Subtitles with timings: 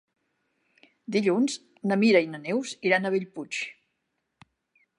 [1.15, 1.57] Dilluns
[1.91, 3.61] na Mira i na Neus iran a Bellpuig.